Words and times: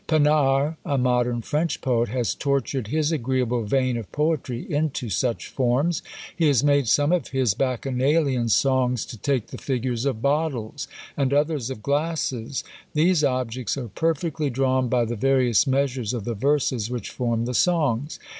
Pannard, 0.07 0.77
a 0.83 0.97
modern 0.97 1.43
French 1.43 1.79
poet, 1.79 2.09
has 2.09 2.33
tortured 2.33 2.87
his 2.87 3.11
agreeable 3.11 3.65
vein 3.65 3.97
of 3.97 4.11
poetry 4.11 4.65
into 4.67 5.11
such 5.11 5.45
forms. 5.45 6.01
He 6.35 6.47
has 6.47 6.63
made 6.63 6.87
some 6.87 7.11
of 7.11 7.27
his 7.27 7.53
Bacchanalian 7.53 8.49
songs 8.49 9.05
to 9.05 9.15
take 9.15 9.49
the 9.51 9.59
figures 9.59 10.05
of 10.05 10.19
bottles, 10.19 10.87
and 11.15 11.31
others 11.31 11.69
of 11.69 11.83
glasses. 11.83 12.63
These 12.95 13.23
objects 13.23 13.77
are 13.77 13.89
perfectly 13.89 14.49
drawn 14.49 14.87
by 14.89 15.05
the 15.05 15.15
various 15.15 15.67
measures 15.67 16.15
of 16.15 16.23
the 16.25 16.33
verses 16.33 16.89
which 16.89 17.11
form 17.11 17.45
the 17.45 17.53
songs. 17.53 18.17